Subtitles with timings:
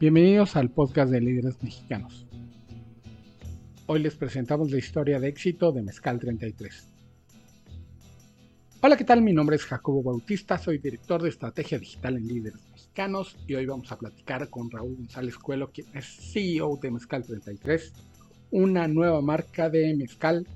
[0.00, 2.24] Bienvenidos al podcast de líderes mexicanos.
[3.86, 6.88] Hoy les presentamos la historia de éxito de Mezcal 33.
[8.80, 9.22] Hola, ¿qué tal?
[9.22, 13.66] Mi nombre es Jacobo Bautista, soy director de estrategia digital en líderes mexicanos y hoy
[13.66, 17.92] vamos a platicar con Raúl González Cuelo, quien es CEO de Mezcal 33,
[18.52, 20.46] una nueva marca de mezcal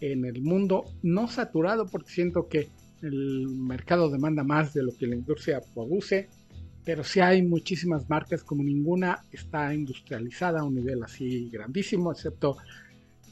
[0.00, 2.68] en el mundo no saturado porque siento que
[3.02, 6.28] el mercado demanda más de lo que la industria produce,
[6.84, 12.56] pero sí hay muchísimas marcas como ninguna está industrializada a un nivel así grandísimo, excepto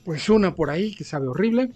[0.04, 1.70] pues una por ahí que sabe horrible,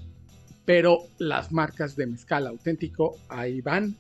[0.65, 3.95] pero las marcas de mezcal auténtico ahí van,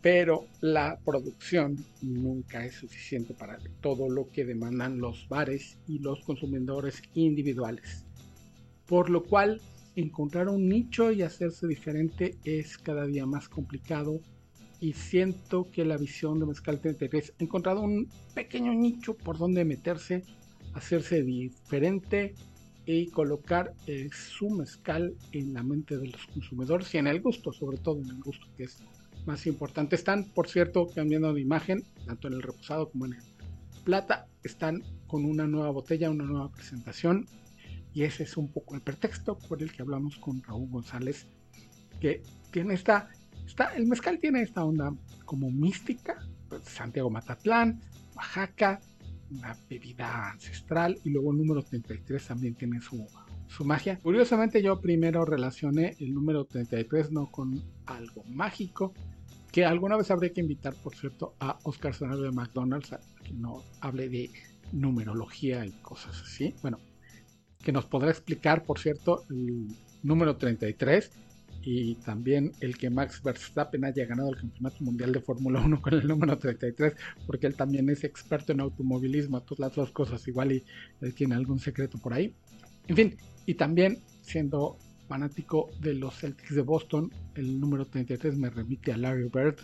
[0.00, 6.20] pero la producción nunca es suficiente para todo lo que demandan los bares y los
[6.24, 8.04] consumidores individuales.
[8.86, 9.60] Por lo cual
[9.96, 14.20] encontrar un nicho y hacerse diferente es cada día más complicado
[14.80, 19.64] y siento que la visión de Mezcal 33 ha encontrado un pequeño nicho por donde
[19.64, 20.22] meterse,
[20.74, 22.34] hacerse diferente
[22.84, 27.52] y colocar eh, su mezcal en la mente de los consumidores y en el gusto,
[27.52, 28.78] sobre todo en el gusto que es
[29.26, 29.96] más importante.
[29.96, 33.22] Están, por cierto, cambiando de imagen, tanto en el reposado como en el
[33.84, 37.26] plata, están con una nueva botella, una nueva presentación
[37.94, 41.26] y ese es un poco el pretexto por el que hablamos con Raúl González,
[42.00, 43.08] que tiene esta,
[43.76, 44.92] el mezcal tiene esta onda
[45.24, 47.80] como mística, pues, Santiago Matatlán,
[48.14, 48.80] Oaxaca,
[49.30, 53.06] una bebida ancestral y luego el número 33 también tiene su,
[53.48, 53.98] su magia.
[53.98, 58.92] Curiosamente yo primero relacioné el número 33 no con algo mágico,
[59.50, 63.32] que alguna vez habría que invitar, por cierto, a Oscar Serrano de McDonald's, a que
[63.32, 64.30] no hable de
[64.72, 66.54] numerología y cosas así.
[66.62, 66.78] Bueno,
[67.62, 69.68] que nos podrá explicar, por cierto, el
[70.02, 71.10] número 33
[71.68, 75.94] y también el que Max Verstappen haya ganado el Campeonato Mundial de Fórmula 1 con
[75.94, 76.94] el número 33,
[77.26, 80.64] porque él también es experto en automovilismo, todas las dos cosas igual y
[81.00, 82.32] él tiene algún secreto por ahí.
[82.86, 84.78] En fin, y también siendo
[85.08, 89.56] fanático de los Celtics de Boston, el número 33 me remite a Larry Bird,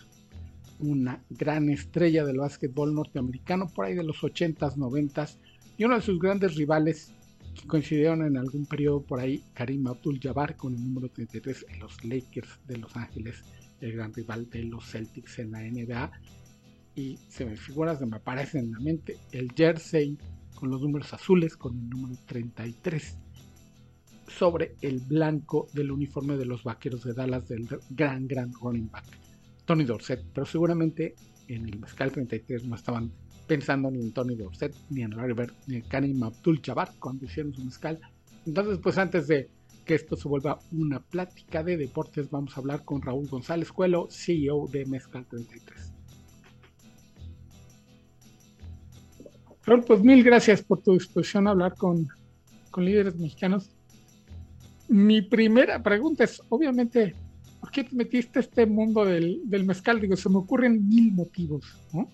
[0.80, 5.36] una gran estrella del básquetbol norteamericano por ahí de los 80s, 90s,
[5.78, 7.12] y uno de sus grandes rivales
[7.54, 12.04] que coincidieron en algún periodo por ahí Karim Abdul-Jabbar con el número 33 en los
[12.04, 13.44] Lakers de Los Ángeles,
[13.80, 16.10] el gran rival de los Celtics en la NBA.
[16.94, 20.18] Y se me figura, se me aparece en la mente el jersey
[20.54, 23.18] con los números azules con el número 33
[24.28, 29.04] sobre el blanco del uniforme de los vaqueros de Dallas del gran, gran running back,
[29.64, 30.24] Tony Dorsett.
[30.32, 31.14] Pero seguramente
[31.48, 33.12] en el Mezcal 33 no estaban
[33.46, 37.52] pensando ni en Tony Dorset, ni en Larry Bird, ni en Karim Abdul-Jabbar cuando hicieron
[37.54, 38.00] su mezcal.
[38.46, 39.48] Entonces, pues antes de
[39.84, 44.08] que esto se vuelva una plática de deportes, vamos a hablar con Raúl González Cuelo,
[44.10, 45.92] CEO de Mezcal 33.
[49.64, 52.08] Raúl, pues mil gracias por tu disposición a hablar con,
[52.70, 53.70] con líderes mexicanos.
[54.88, 57.14] Mi primera pregunta es, obviamente,
[57.60, 60.00] ¿por qué te metiste este mundo del, del mezcal?
[60.00, 62.08] Digo, se me ocurren mil motivos, ¿no?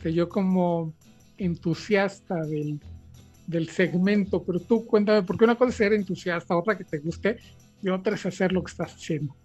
[0.00, 0.94] Este, yo como
[1.36, 7.00] entusiasta del, segmento, pero tú cuéntame, porque una cosa es ser entusiasta, otra que te
[7.00, 7.36] guste
[7.82, 9.36] y otra es hacer lo que estás haciendo.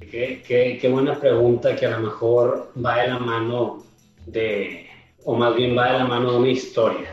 [0.00, 0.42] Qué,
[0.80, 3.84] qué, buena pregunta que a lo mejor va de la mano
[4.24, 4.86] de,
[5.24, 7.10] o más bien va de la mano de una historia.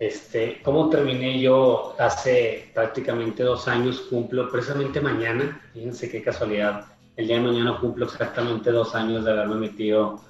[0.00, 4.00] Este, ¿Cómo terminé yo hace prácticamente dos años?
[4.10, 6.84] Cumplo precisamente mañana, fíjense qué casualidad,
[7.16, 10.20] el día de mañana cumplo exactamente dos años de haberme metido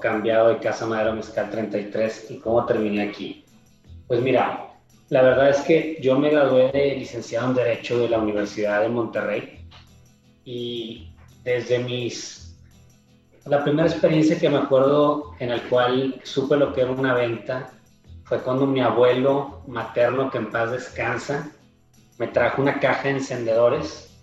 [0.00, 3.44] cambiado de Casa Madera Mezcal 33 y cómo terminé aquí.
[4.06, 4.68] Pues mira,
[5.08, 8.88] la verdad es que yo me gradué de licenciado en Derecho de la Universidad de
[8.88, 9.66] Monterrey
[10.44, 11.14] y
[11.44, 12.56] desde mis...
[13.44, 17.72] La primera experiencia que me acuerdo en la cual supe lo que era una venta
[18.24, 21.50] fue cuando mi abuelo materno, que en paz descansa,
[22.18, 24.16] me trajo una caja de encendedores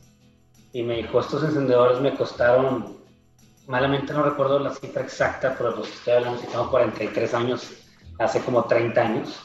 [0.72, 2.99] y me dijo, estos encendedores me costaron
[3.69, 7.72] malamente no recuerdo la cifra exacta, pero pues estoy hablando, si tengo 43 años,
[8.17, 9.40] hace como 30 años,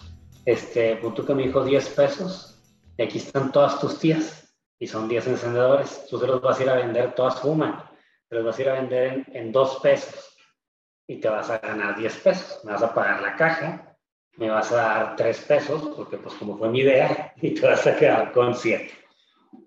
[0.46, 2.58] este, punto que me dijo 10 pesos,
[2.96, 6.62] y aquí están todas tus tías, y son 10 encendedores, tú se los vas a
[6.62, 7.84] ir a vender todas fuman,
[8.30, 10.34] te los vas a ir a vender en, en 2 pesos,
[11.06, 13.94] y te vas a ganar 10 pesos, me vas a pagar la caja,
[14.38, 17.86] me vas a dar 3 pesos, porque pues como fue mi idea, y te vas
[17.86, 18.90] a quedar con 7.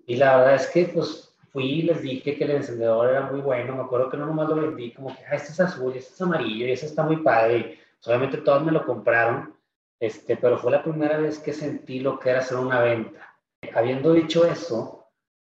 [0.08, 3.40] Y la verdad es que pues fui y les dije que el encendedor era muy
[3.40, 3.76] bueno.
[3.76, 6.20] Me acuerdo que no nomás lo vendí como que, ah, este es azul, este es
[6.22, 7.78] amarillo y este está muy padre.
[7.98, 9.54] Pues, obviamente todos me lo compraron,
[10.00, 13.34] este, pero fue la primera vez que sentí lo que era hacer una venta.
[13.74, 14.98] Habiendo dicho eso,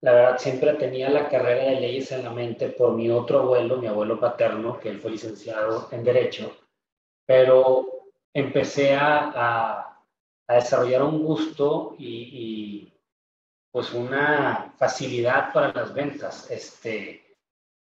[0.02, 3.78] la verdad siempre tenía la carrera de leyes en la mente por mi otro abuelo,
[3.78, 6.56] mi abuelo paterno, que él fue licenciado en Derecho,
[7.26, 7.86] pero
[8.34, 9.86] empecé a,
[10.48, 12.92] desarrollar un gusto y,
[13.72, 16.50] pues una facilidad para las ventas.
[16.50, 17.38] Este,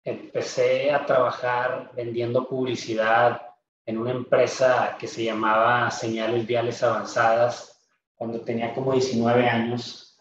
[0.04, 3.42] empecé a trabajar vendiendo publicidad
[3.86, 7.82] en una empresa que se llamaba Señales Viales Avanzadas
[8.16, 10.18] cuando tenía como 19 años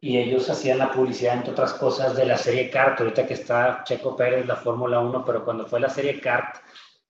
[0.00, 3.84] y ellos hacían la publicidad, entre otras cosas, de la serie Kart, ahorita que está
[3.84, 6.56] Checo Pérez, la Fórmula 1, pero cuando fue la serie Kart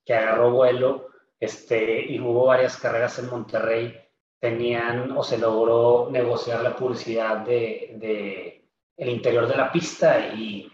[0.04, 1.08] que agarró vuelo
[1.38, 3.96] este, y hubo varias carreras en Monterrey,
[4.40, 8.64] tenían o se logró negociar la publicidad de, de
[8.96, 10.70] el interior de la pista y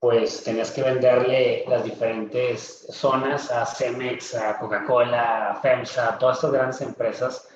[0.00, 6.36] pues tenías que venderle las diferentes zonas a Cemex, a Coca-Cola, a FEMSA, a todas
[6.36, 7.48] estas grandes empresas.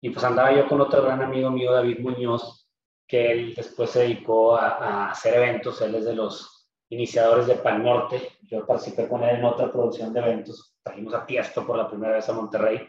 [0.00, 2.68] Y pues andaba yo con otro gran amigo mío, David Muñoz,
[3.06, 7.82] que él después se dedicó a, hacer eventos, él es de los iniciadores de Pan
[7.82, 11.88] Norte, yo participé con él en otra producción de eventos, trajimos a Tiesto por la
[11.88, 12.86] primera vez a Monterrey,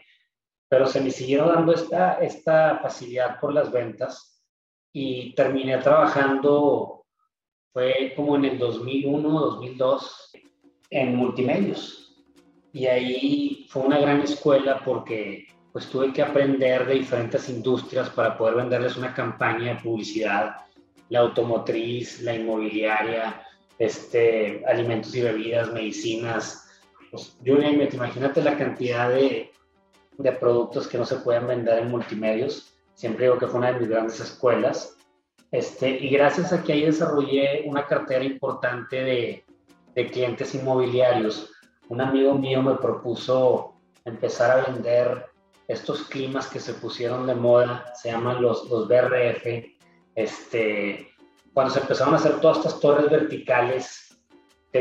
[0.68, 4.42] pero se me siguieron dando esta, esta facilidad por las ventas
[4.92, 7.04] y terminé trabajando,
[7.72, 10.32] fue como en el 2001, 2002,
[10.90, 12.24] en multimedios.
[12.72, 18.36] Y ahí fue una gran escuela porque pues tuve que aprender de diferentes industrias para
[18.36, 20.56] poder venderles una campaña de publicidad,
[21.10, 23.42] la automotriz, la inmobiliaria,
[23.78, 26.66] este, alimentos y bebidas, medicinas.
[27.10, 29.52] Pues, imagínate la cantidad de,
[30.18, 32.74] de productos que no se pueden vender en multimedios.
[32.94, 34.96] Siempre digo que fue una de mis grandes escuelas.
[35.52, 39.44] Este, y gracias a que ahí desarrollé una cartera importante de,
[39.94, 41.50] de clientes inmobiliarios,
[41.88, 43.74] un amigo mío me propuso
[44.04, 45.26] empezar a vender
[45.68, 49.46] estos climas que se pusieron de moda, se llaman los, los BRF,
[50.14, 51.08] este,
[51.52, 54.05] cuando se empezaron a hacer todas estas torres verticales,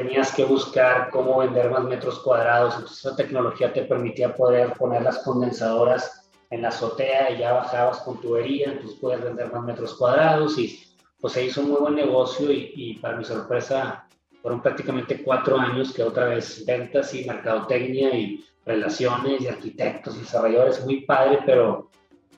[0.01, 5.03] tenías que buscar cómo vender más metros cuadrados, entonces esa tecnología te permitía poder poner
[5.03, 9.93] las condensadoras en la azotea y ya bajabas con tubería, entonces puedes vender más metros
[9.95, 10.83] cuadrados y
[11.21, 14.05] pues se hizo un muy buen negocio y, y para mi sorpresa
[14.41, 20.19] fueron prácticamente cuatro años que otra vez ventas y mercadotecnia y relaciones y arquitectos y
[20.19, 21.89] desarrolladores, muy padre, pero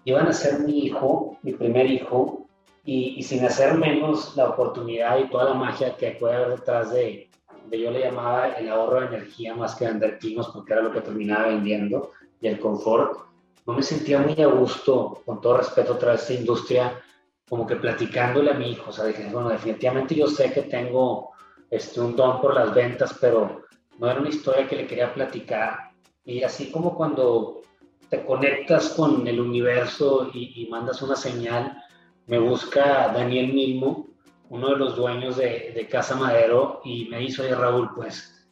[0.05, 2.47] iban a ser mi hijo, mi primer hijo,
[2.87, 7.29] y, sin hacer menos la oportunidad y toda la magia que puede haber detrás de,
[7.69, 10.91] de, yo le llamaba el ahorro de energía más que vender tinos, porque era lo
[10.91, 12.11] que terminaba vendiendo,
[12.41, 13.17] y el confort,
[13.65, 17.01] no me sentía muy a gusto, con todo respeto, otra vez esta industria,
[17.49, 21.31] como que platicándole a mi hijo, o sea, dije, bueno, definitivamente yo sé que tengo
[21.69, 23.63] este, un don por las ventas, pero
[23.97, 25.87] no era una historia que le quería platicar
[26.27, 27.61] y así como cuando
[28.09, 31.81] te conectas con el universo y, mandas una señal,
[32.25, 34.07] me busca Daniel Milmo,
[34.49, 38.49] uno de los dueños de, Casa Madero, y me dice, oye Raúl, pues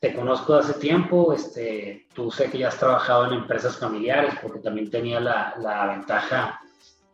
[0.00, 4.34] te conozco de hace tiempo, este, tú sé que ya has trabajado en empresas familiares,
[4.42, 6.60] porque también tenía la, la ventaja,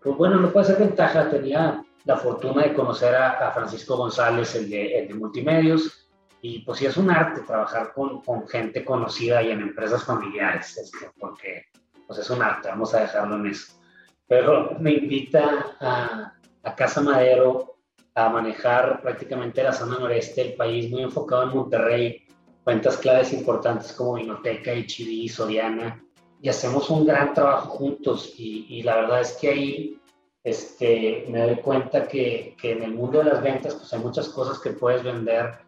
[0.02, 4.70] pues bueno, no puede ser ventaja, tenía la fortuna de conocer a, Francisco González, el
[4.70, 6.08] de, el de Multimedios,
[6.40, 10.78] y pues sí es un arte trabajar con, con gente conocida y en empresas familiares,
[10.78, 11.64] este, porque
[12.06, 13.74] pues es un arte, vamos a dejarlo en eso.
[14.26, 16.32] Pero me invita a,
[16.62, 17.77] a Casa Madero
[18.18, 22.26] a manejar prácticamente la zona noreste del país, muy enfocado en Monterrey,
[22.64, 26.04] cuentas claves importantes como Vinoteca, HB, Soriana,
[26.42, 28.34] y hacemos un gran trabajo juntos.
[28.36, 30.00] Y, la verdad es que ahí
[30.42, 34.28] este, me doy cuenta que, que, en el mundo de las ventas pues hay muchas
[34.30, 35.58] cosas que puedes vender.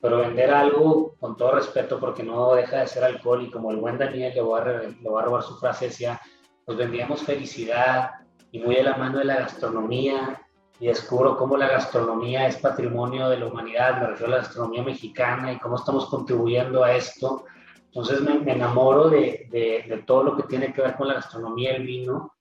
[0.00, 3.78] Pero vender algo, con todo respeto, porque no deja de ser alcohol, y como el
[3.78, 6.20] buen Daniel le voy a, a robar su frase, decía,
[6.64, 8.10] pues vendíamos felicidad
[8.52, 10.45] y muy de la mano de la gastronomía,
[10.78, 14.82] y descubro cómo la gastronomía es patrimonio de la humanidad, me refiero a la gastronomía
[14.82, 17.44] mexicana y cómo estamos contribuyendo a esto.
[17.86, 21.14] Entonces me, me enamoro de, de, de, todo lo que tiene que ver con la
[21.14, 22.34] gastronomía el vino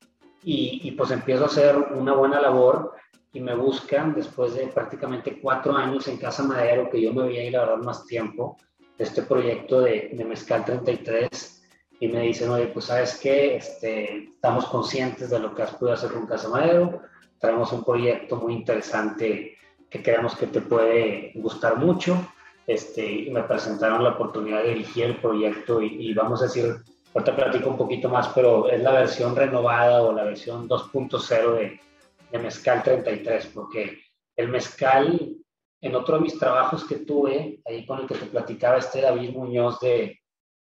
[0.44, 2.94] y, y pues empiezo a hacer una buena labor
[3.32, 7.42] y me buscan después de prácticamente cuatro años en Casa Madero, que yo me veía
[7.42, 8.58] ahí la verdad más tiempo,
[8.98, 11.64] de este proyecto de, de Mezcal 33,
[12.00, 15.94] y me dicen, oye, pues sabes qué, este, estamos conscientes de lo que has podido
[15.94, 17.02] hacer con Casa Madero,
[17.40, 19.58] traemos un proyecto muy interesante
[19.90, 22.18] que creemos que te puede gustar mucho,
[22.68, 26.76] este, y me presentaron la oportunidad de dirigir el proyecto y, y vamos a decir,
[27.14, 31.80] ahorita platico un poquito más, pero es la versión renovada o la versión 2.0 de
[32.32, 34.02] de Mezcal 33, porque
[34.36, 35.36] el mezcal,
[35.82, 39.32] en otro de mis trabajos que tuve, ahí con el que te platicaba este David
[39.32, 40.20] Muñoz de,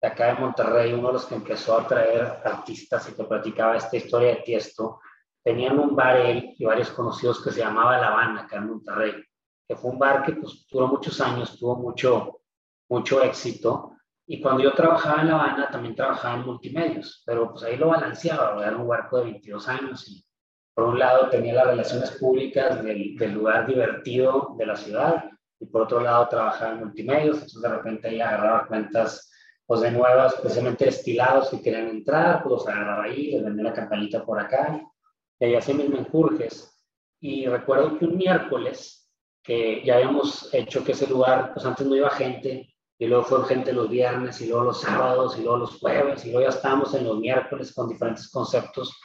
[0.01, 3.77] de acá de Monterrey, uno de los que empezó a traer artistas y te platicaba
[3.77, 5.01] esta historia de Tiesto,
[5.45, 9.13] tenían un bar él y varios conocidos que se llamaba La Habana, acá en Monterrey,
[9.69, 12.41] que fue un bar que pues, duró muchos años, tuvo mucho,
[12.89, 13.91] mucho éxito,
[14.27, 17.89] Y cuando yo trabajaba en La Habana, también trabajaba en multimedios, pero pues ahí lo
[17.89, 20.25] balanceaba, era un huerco de 22 años y
[20.75, 25.25] por un lado tenía las relaciones públicas del, del, lugar divertido de la ciudad
[25.61, 29.31] y por otro lado trabajaba en multimedios, entonces de repente ahí agarraba cuentas
[29.67, 33.73] pues de nuevas, especialmente destilados que querían entrar, pues los agarraba ahí, les vendía la
[33.75, 34.81] campanita por acá
[35.45, 36.71] y ahí hacía mis menjurjes.
[37.21, 39.11] Y recuerdo que un miércoles,
[39.43, 43.45] que ya habíamos hecho que ese lugar, pues antes no iba gente, y luego fue
[43.45, 46.95] gente los viernes, y luego los sábados, y luego los jueves, y luego ya estábamos
[46.95, 48.99] en los miércoles con diferentes conceptos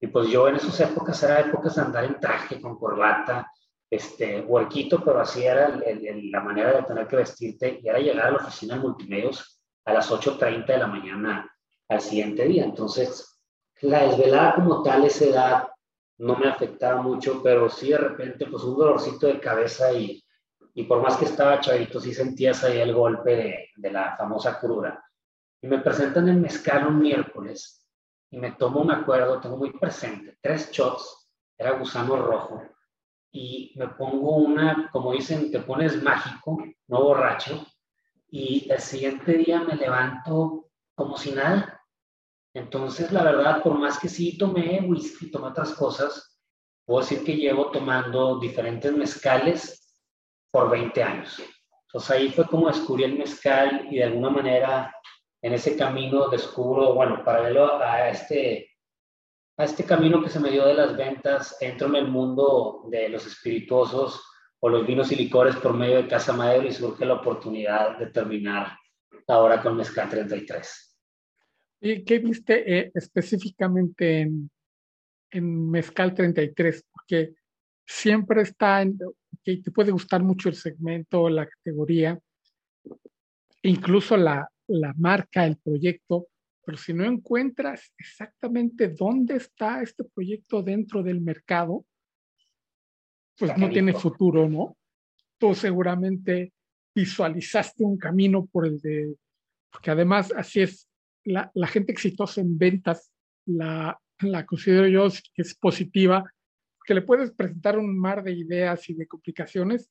[0.00, 3.50] y pues yo en esas épocas era épocas de andar en traje, con corbata,
[3.88, 8.30] este, huerquito, pero así era la manera de tener que vestirte y era llegar a
[8.32, 11.50] la oficina de multimedios a las 8.30 de la mañana
[11.88, 12.64] al siguiente día.
[12.64, 13.40] Entonces,
[13.80, 15.68] la desvelada como tal, esa edad,
[16.18, 20.22] no me afectaba mucho, pero sí de repente, pues un dolorcito de cabeza y,
[20.74, 24.58] y por más que estaba chavito, sí sentías ahí el golpe de, de la famosa
[24.58, 25.04] cruda.
[25.60, 27.86] Y me presentan el mezcal un miércoles
[28.30, 32.62] y me tomo, me acuerdo, tengo muy presente, tres shots, era gusano rojo,
[33.32, 37.66] y me pongo una, como dicen, te pones mágico, no borracho,
[38.28, 41.80] y el siguiente día me levanto como si nada.
[42.56, 46.40] Entonces, la verdad, por más que sí tomé whisky, tomé otras cosas,
[46.86, 49.94] puedo decir que llevo tomando diferentes mezcales
[50.50, 51.38] por 20 años.
[51.82, 54.96] Entonces ahí fue como descubrí el mezcal y de alguna manera
[55.42, 58.70] en ese camino descubro, bueno, paralelo a este,
[59.58, 63.10] a este camino que se me dio de las ventas, entro en el mundo de
[63.10, 64.24] los espirituosos
[64.60, 68.06] o los vinos y licores por medio de Casa Madero y surge la oportunidad de
[68.06, 68.78] terminar
[69.28, 70.85] ahora con Mezcal 33.
[71.80, 74.50] ¿Y qué viste eh, específicamente en,
[75.30, 76.84] en Mezcal 33?
[76.90, 77.34] Porque
[77.86, 78.98] siempre está, en,
[79.44, 82.18] que te puede gustar mucho el segmento, la categoría,
[83.62, 86.28] incluso la, la marca, el proyecto,
[86.64, 91.84] pero si no encuentras exactamente dónde está este proyecto dentro del mercado,
[93.38, 94.76] pues no tiene futuro, ¿no?
[95.38, 96.52] Tú seguramente
[96.94, 99.14] visualizaste un camino por el de,
[99.70, 100.88] porque además así es,
[101.26, 103.12] la, gente exitosa en ventas
[103.46, 103.98] la,
[104.46, 106.24] considero yo que es positiva,
[106.84, 109.90] que le puedes presentar un mar de ideas y de complicaciones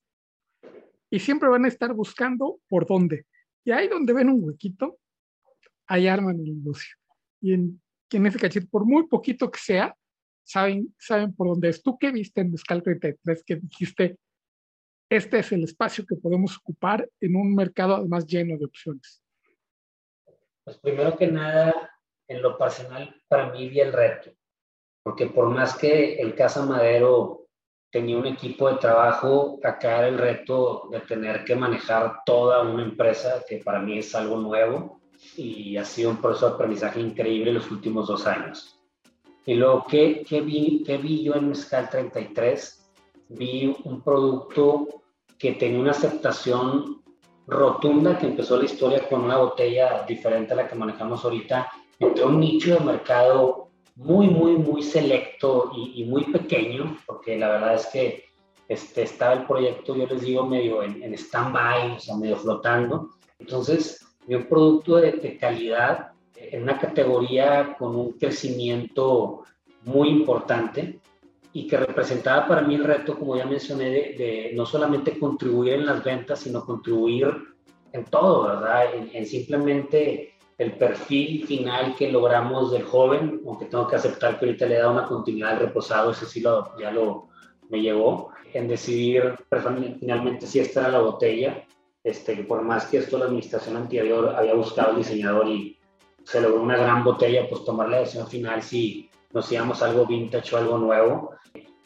[1.09, 3.25] y siempre van a estar buscando por dónde.
[3.63, 4.97] Y ahí donde ven un huequito,
[5.87, 6.95] ahí arman el negocio.
[7.41, 9.95] Y en, en ese cachete, por muy poquito que sea,
[10.43, 11.83] saben, saben por dónde es.
[11.83, 14.17] ¿Tú qué viste en Mezcal 33 que dijiste,
[15.09, 19.21] este es el espacio que podemos ocupar en un mercado además lleno de opciones?
[20.65, 21.91] Pues primero que nada,
[22.27, 24.31] en lo personal, para mí vi el reto,
[25.03, 27.45] porque por más que el Casa Madero
[27.91, 32.83] tenía un equipo de trabajo, acá era el reto de tener que manejar toda una
[32.83, 34.99] empresa, que para mí es algo nuevo
[35.37, 38.81] y ha sido un proceso de aprendizaje increíble los últimos dos años.
[39.45, 42.91] Y luego, ¿qué, qué, vi, qué vi yo en Mezcal 33?
[43.29, 44.87] Vi un producto
[45.37, 47.03] que tenía una aceptación
[47.47, 52.25] rotunda, que empezó la historia con una botella diferente a la que manejamos ahorita, entre
[52.25, 57.87] un nicho de mercado muy, muy, muy selecto y, muy pequeño, porque la verdad es
[57.87, 58.25] que
[58.67, 63.11] este, estaba el proyecto, yo les digo, medio en, en stand-by, o sea, medio flotando.
[63.39, 69.43] Entonces, un producto de, de, calidad en una categoría con un crecimiento
[69.83, 70.99] muy importante
[71.55, 75.75] y que representaba para mí el reto, como ya mencioné, de, de no solamente contribuir
[75.75, 77.33] en las ventas, sino contribuir
[77.93, 78.93] en todo, ¿verdad?
[78.93, 84.47] En, en simplemente el perfil final que logramos del joven, aunque tengo que aceptar que
[84.47, 87.29] ahorita le da una continuidad al reposado, ese sí lo, ya lo
[87.69, 89.35] me llevó, en decidir
[89.99, 91.63] finalmente si esta era la botella,
[92.03, 95.79] este, por más que esto la administración anterior había buscado el diseñador y
[96.25, 100.55] se logró una gran botella, pues tomar la decisión final si nos íbamos algo vintage
[100.55, 101.31] o algo nuevo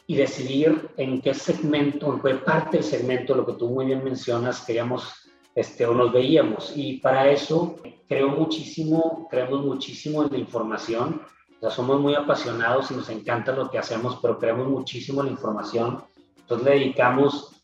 [0.10, 4.04] y decidir en qué segmento, en qué parte del segmento, lo que tú muy bien
[4.04, 5.14] mencionas, queríamos
[5.54, 6.74] este, o nos veíamos.
[6.76, 7.76] Y para eso
[8.08, 11.22] creo muchísimo, creemos muchísimo en la información.
[11.62, 15.34] O somos muy apasionados y nos encanta lo que hacemos, pero creemos muchísimo en la
[15.34, 16.04] información.
[16.40, 17.62] Entonces le dedicamos,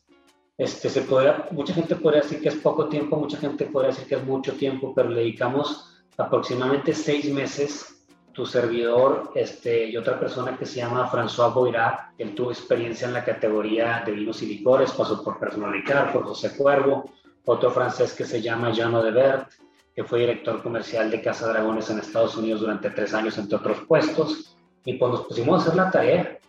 [0.58, 4.08] este, se puede, mucha gente podría decir que es poco tiempo, mucha gente podría decir
[4.08, 7.95] que es mucho tiempo, pero le dedicamos aproximadamente seis meses
[8.36, 13.14] tu servidor este, y otra persona que se llama François Boirá, él tuvo experiencia en
[13.14, 17.10] la categoría de vinos y licores, pasó por Personal Ricard, por José Cuervo,
[17.46, 19.50] otro francés que se llama Jean Odebert,
[19.96, 23.80] que fue director comercial de Casa Dragones en Estados Unidos durante tres años, entre otros
[23.88, 26.40] puestos, y pues nos pusimos a hacer la tarea.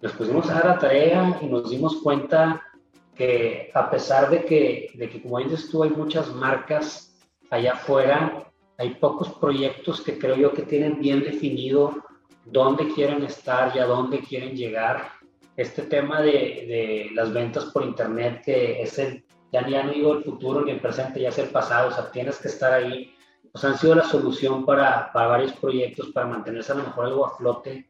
[0.00, 2.62] Nos pusimos a hacer la tarea y nos dimos cuenta
[3.14, 7.14] que a pesar de que, de que como dices tú, hay muchas marcas
[7.50, 8.46] allá afuera
[8.78, 12.02] hay pocos proyectos que creo yo que tienen bien definido
[12.44, 15.12] dónde quieren estar y a dónde quieren llegar.
[15.56, 20.12] Este tema de, de las ventas por internet, que es el, ya, ya no digo
[20.12, 23.14] el futuro ni el presente, ya es el pasado, o sea, tienes que estar ahí,
[23.50, 27.26] pues han sido la solución para, para varios proyectos, para mantenerse a lo mejor algo
[27.26, 27.86] a flote,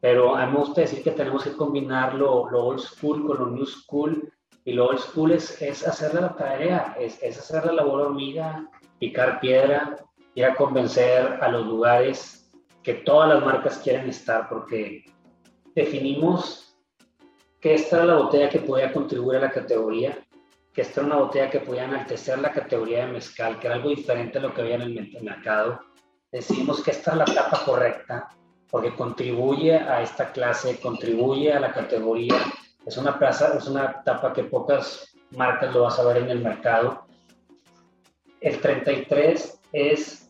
[0.00, 3.38] pero a mí me gusta decir que tenemos que combinar lo, lo old school con
[3.38, 4.32] lo new school,
[4.64, 8.70] y lo old school es, es hacer la tarea, es, es hacer la labor hormiga,
[8.98, 9.96] picar piedra,
[10.34, 12.50] ir a convencer a los lugares
[12.82, 15.04] que todas las marcas quieren estar, porque
[15.74, 16.76] definimos
[17.60, 20.18] que esta era la botella que podía contribuir a la categoría,
[20.72, 23.90] que esta era una botella que podía enaltecer la categoría de mezcal, que era algo
[23.90, 25.80] diferente a lo que había en el mercado.
[26.32, 28.28] Decidimos que esta es la etapa correcta,
[28.70, 32.36] porque contribuye a esta clase, contribuye a la categoría.
[32.86, 36.40] Es una plaza, es una etapa que pocas marcas lo vas a ver en el
[36.40, 37.04] mercado.
[38.40, 40.21] El 33 es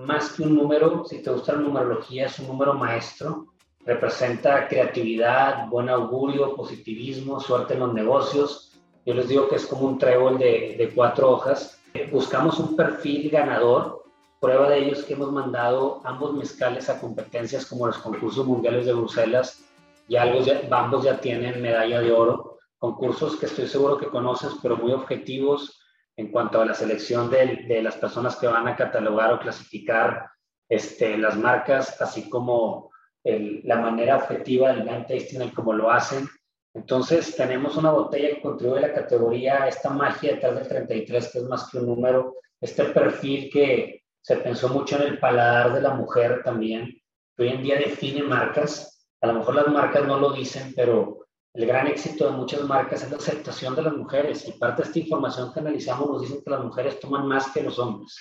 [0.00, 3.46] más que un número, si te gusta la numerología, es un número maestro.
[3.84, 8.72] Representa creatividad, buen augurio, positivismo, suerte en los negocios.
[9.04, 11.80] Yo les digo que es como un trébol de, de cuatro hojas.
[12.10, 14.04] Buscamos un perfil ganador.
[14.40, 18.86] Prueba de ello es que hemos mandado ambos mezcales a competencias como los concursos mundiales
[18.86, 19.64] de Bruselas
[20.08, 22.58] y ambos ya, ambos ya tienen medalla de oro.
[22.78, 25.79] Concursos que estoy seguro que conoces, pero muy objetivos,
[26.20, 30.28] en cuanto a la selección de, las personas que van a catalogar o clasificar
[30.68, 32.90] este, las marcas, así como
[33.24, 36.28] la manera objetiva del blind tasting, el cómo lo hacen.
[36.74, 41.38] Entonces, tenemos una botella que contribuye a la categoría, esta magia detrás del 33, que
[41.38, 45.80] es más que un número, este perfil que se pensó mucho en el paladar de
[45.80, 47.00] la mujer también,
[47.34, 49.08] que hoy en día define marcas.
[49.22, 51.19] A lo mejor las marcas no lo dicen, pero
[51.54, 54.88] el gran éxito de muchas marcas es la aceptación de las mujeres y parte de
[54.88, 58.16] esta información que analizamos nos dice que las mujeres toman más que los hombres.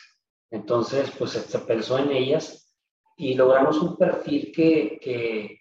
[0.51, 2.69] Entonces, pues se pensó en ellas
[3.17, 5.59] y logramos un perfil que,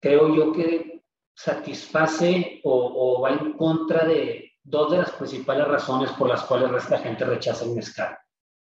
[0.00, 1.02] creo yo que
[1.34, 6.98] satisface o, va en contra de dos de las principales razones por las cuales esta
[6.98, 8.16] gente rechaza el mezcal.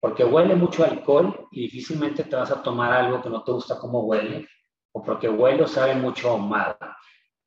[0.00, 3.78] Porque huele mucho alcohol y difícilmente te vas a tomar algo que no te gusta
[3.78, 4.48] cómo huele,
[4.92, 6.76] o porque huele o sabe mucho ahumado.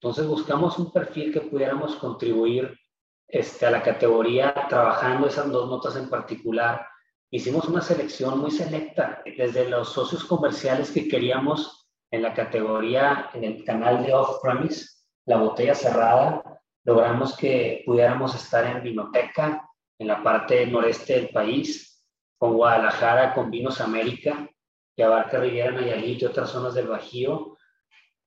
[0.04, 2.78] Entonces buscamos un perfil que pudiéramos contribuir
[3.26, 6.86] este, a la categoría trabajando esas dos notas en particular.
[7.32, 13.46] Hicimos una selección muy selecta desde los socios comerciales que queríamos en la categoría, en
[13.46, 14.90] el canal de off-premise,
[15.26, 16.44] la botella cerrada.
[16.84, 22.06] Logramos que pudiéramos estar en Vinoteca, en la parte noreste del país,
[22.38, 24.50] con Guadalajara, con Vinos América,
[24.98, 27.56] que abarca Riviera Nayarit y otras zonas del Bajío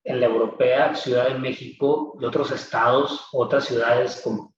[0.07, 4.55] en la europea, Ciudad de México y otros estados, otras ciudades como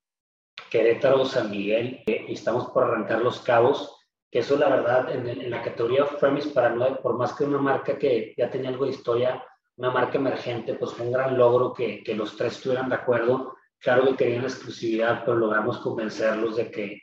[0.70, 5.26] Querétaro, San Miguel, eh, y estamos por arrancar los cabos, que eso la verdad en,
[5.26, 8.84] en la categoría off-premise para no, por más que una marca que ya tenía algo
[8.84, 9.42] de historia,
[9.78, 13.54] una marca emergente, pues fue un gran logro que, que los tres estuvieran de acuerdo.
[13.80, 17.00] Claro que querían exclusividad, pero logramos convencerlos de que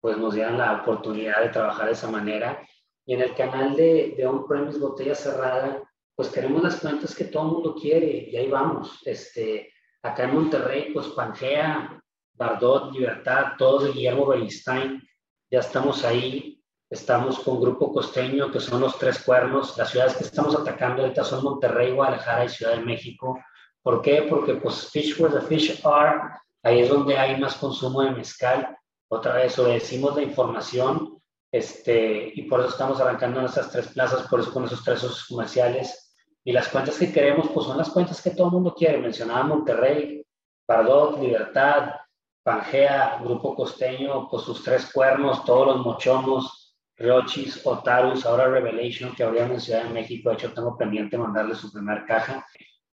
[0.00, 2.66] pues nos dieran la oportunidad de trabajar de esa manera.
[3.06, 5.82] Y en el canal de, de on-premise Botella Cerrada,
[6.16, 9.00] pues queremos las cuentas que todo el mundo quiere y ahí vamos.
[9.04, 9.72] Este,
[10.02, 12.00] acá en Monterrey, pues Pangea,
[12.34, 15.02] Bardot, Libertad, todos de Guillermo Beristain,
[15.50, 16.50] ya estamos ahí.
[16.90, 19.76] Estamos con Grupo Costeño, que son los tres cuernos.
[19.76, 23.40] Las ciudades que estamos atacando ahorita son Monterrey, Guadalajara y Ciudad de México.
[23.82, 24.26] ¿Por qué?
[24.28, 26.20] Porque pues fish where the fish are,
[26.62, 28.76] ahí es donde hay más consumo de mezcal.
[29.10, 34.28] Otra vez obedecimos la información este, y por eso estamos arrancando en estas tres plazas,
[34.28, 36.03] por eso con esos tres socios comerciales
[36.44, 38.98] y las cuentas que queremos, pues son las cuentas que todo el mundo quiere.
[38.98, 40.24] Mencionaba Monterrey,
[40.68, 41.94] Bardot, Libertad,
[42.42, 49.24] Pangea, Grupo Costeño, pues sus tres cuernos, todos los mochomos, Riochis, Otarus, ahora Revelation, que
[49.24, 50.28] abrieron en Ciudad de México.
[50.28, 52.46] De hecho, tengo pendiente mandarle su primer caja.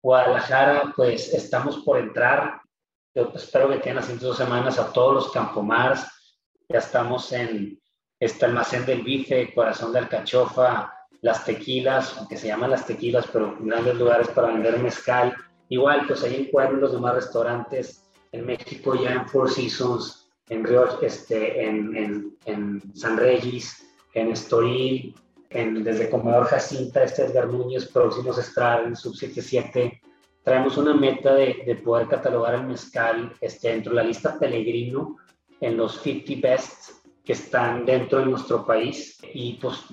[0.02, 2.62] Guadalajara, pues estamos por entrar.
[3.16, 6.08] Yo espero que tengan las dos semanas a todos los Campomars.
[6.70, 7.82] Ya estamos en
[8.20, 13.56] este almacén del bife, corazón de alcachofa, las tequilas, aunque se llaman las tequilas, pero
[13.60, 15.36] grandes lugares para vender mezcal.
[15.70, 21.02] Igual, pues ahí encuentro los demás restaurantes en México, ya en Four Seasons, en Río,
[21.02, 25.16] este, en, en, en, San Regis, en Estoril,
[25.50, 30.02] en, desde Comedor Jacinta, este Edgar Núñez, próximos a estar en Sub 77.
[30.44, 35.18] Traemos una meta de, de, poder catalogar el mezcal este, dentro de la lista Pellegrino
[35.60, 36.92] en los 50 best
[37.24, 39.84] que están dentro de nuestro país y pues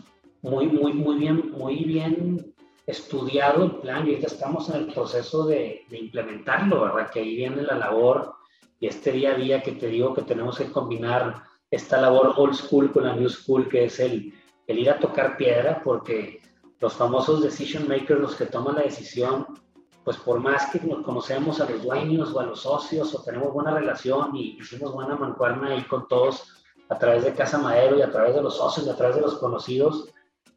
[0.46, 2.54] muy, muy, muy bien, muy bien
[2.86, 7.10] estudiado el plan y ahorita estamos en el proceso de, de, implementarlo, ¿verdad?
[7.10, 8.36] Que ahí viene la labor
[8.78, 12.54] y este día a día que te digo que tenemos que combinar esta labor old
[12.54, 14.32] school con la new school, que es el,
[14.68, 16.40] el ir a tocar piedra, porque
[16.78, 19.46] los famosos decision makers, los que toman la decisión,
[20.04, 23.52] pues por más que nos conocemos a los dueños o a los socios o tenemos
[23.52, 28.02] buena relación y hicimos buena mancuerna ahí con todos a través de Casa Madero y
[28.02, 30.08] a través de los socios y a través de los conocidos,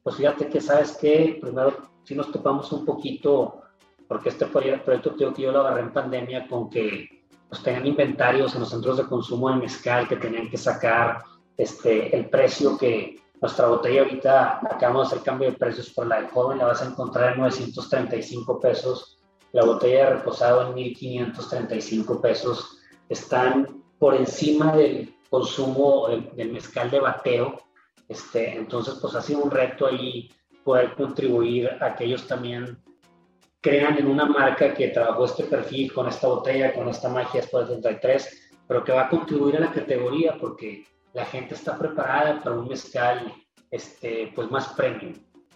[0.03, 3.61] pues fíjate que sabes que primero sí nos topamos un poquito,
[4.07, 8.53] porque este proyecto creo que yo lo agarré en pandemia con que pues tenían inventarios
[8.53, 11.23] en los centros de consumo de mezcal que tenían que sacar
[11.57, 16.17] este, el precio que nuestra botella ahorita acabamos de hacer cambio de precios por la
[16.17, 19.19] del joven, la vas a encontrar en 935 pesos
[19.51, 26.99] la botella de reposado en 1.535 pesos, están por encima del consumo del, mezcal de
[26.99, 27.59] bateo.
[28.09, 30.29] Este, entonces, pues ha sido un reto ahí
[30.63, 32.77] poder contribuir a que ellos también
[33.61, 37.69] crean en una marca que trabajó este perfil con esta botella, con esta magia después
[37.69, 42.41] del 33, pero que va a contribuir a la categoría porque la gente está preparada
[42.43, 43.33] para un mezcal
[43.71, 45.13] este, pues más premium.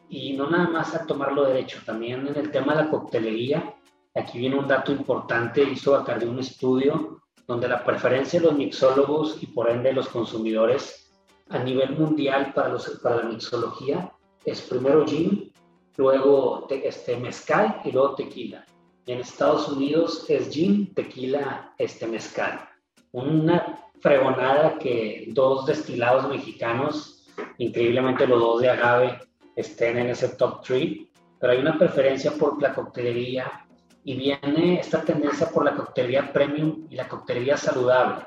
[0.08, 3.76] Y no nada más a tomarlo derecho, también en el tema de la coctelería,
[4.16, 9.42] Aquí viene un dato importante, hizo de un estudio donde la preferencia de los mixólogos
[9.42, 11.03] y por ende los consumidores
[11.50, 14.12] a nivel mundial para, los, para la mixología
[14.46, 15.52] es primero gin,
[15.98, 18.66] luego este, mezcal y luego tequila.
[19.06, 22.68] En Estados Unidos es gin, tequila, este mezcal.
[23.12, 27.28] Una fregonada que dos destilados mexicanos,
[27.58, 29.20] increíblemente los dos de agave,
[29.56, 30.98] estén en ese top 3,
[31.40, 33.66] pero hay una preferencia por la coctelería
[34.04, 38.26] y viene esta tendencia por la coctelería premium y la coctelería saludable.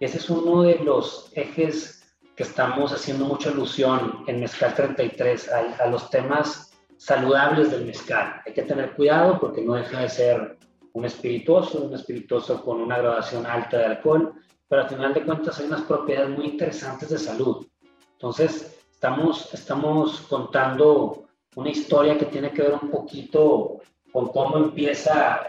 [0.00, 2.03] Ese es uno de los ejes
[2.36, 8.40] que estamos haciendo mucha alusión en Mezcal 33, a, a los temas saludables del mezcal.
[8.46, 10.58] Hay que tener cuidado porque no deja de ser
[10.92, 14.32] un espirituoso, un espirituoso con una graduación alta de alcohol,
[14.68, 17.66] pero al final de cuentas hay unas propiedades muy interesantes de salud.
[18.12, 21.24] Entonces, estamos, estamos contando
[21.56, 23.80] una historia que tiene que ver un poquito
[24.12, 25.42] con cómo empieza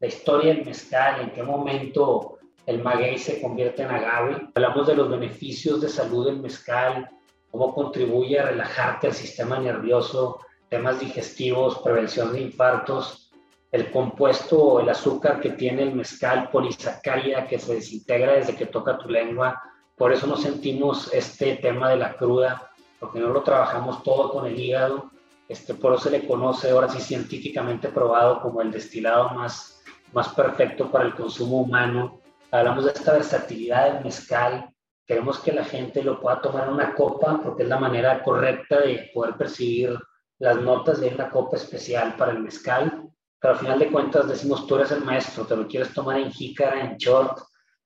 [0.00, 4.48] la historia del mezcal, en qué momento el maguey se convierte en agave.
[4.54, 7.10] Hablamos de los beneficios de salud del mezcal,
[7.50, 13.30] cómo contribuye a relajarte el sistema nervioso, temas digestivos, prevención de infartos,
[13.70, 18.66] el compuesto o el azúcar que tiene el mezcal, polisacárida que se desintegra desde que
[18.66, 19.60] toca tu lengua.
[19.96, 22.70] Por eso no sentimos este tema de la cruda,
[23.00, 25.12] porque no lo trabajamos todo con el hígado
[25.52, 29.82] este, por eso se le conoce ahora sí científicamente probado como el destilado más,
[30.14, 32.21] más perfecto para el consumo humano.
[32.52, 34.72] Hablamos de esta versatilidad del mezcal.
[35.06, 38.80] Queremos que la gente lo pueda tomar en una copa porque es la manera correcta
[38.80, 39.98] de poder percibir
[40.38, 43.10] las notas de una copa especial para el mezcal.
[43.40, 46.30] Pero al final de cuentas decimos, tú eres el maestro, te lo quieres tomar en
[46.30, 47.38] jícara, en short,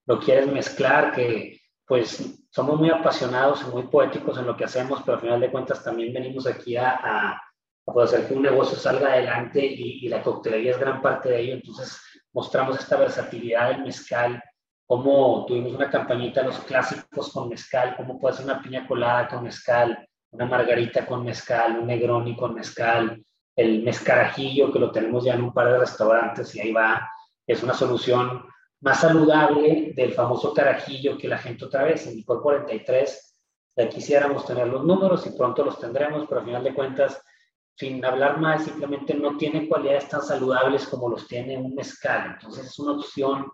[0.04, 5.00] lo quieres mezclar, que pues somos muy apasionados y muy poéticos en lo que hacemos,
[5.02, 7.40] pero al final de cuentas también venimos aquí a
[7.92, 11.54] puede hacer que un negocio salga adelante y, la coctelería es gran parte de ello.
[11.54, 12.00] Entonces
[12.32, 14.42] mostramos esta versatilidad del mezcal,
[14.86, 19.42] cómo tuvimos una campañita los clásicos con mezcal, cómo puede ser una piña colada con
[19.42, 23.24] mezcal, una margarita con mezcal, un negroni con mezcal,
[23.56, 27.10] el mezcarajillo que lo tenemos ya en un par de restaurantes y ahí va,
[27.46, 28.44] es una solución
[28.80, 33.40] más saludable del famoso carajillo que la gente otra vez en Licor 43,
[33.76, 37.22] ya quisiéramos tener los números y pronto los tendremos, pero al final de cuentas
[37.76, 42.32] sin hablar más, simplemente no tiene cualidades tan saludables como los tiene un mezcal.
[42.32, 43.52] Entonces es una opción